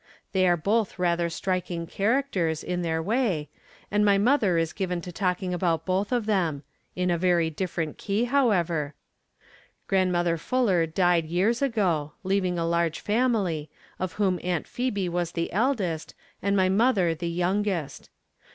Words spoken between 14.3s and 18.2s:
Aunt Phehe was the eldest, and my mother the youngest.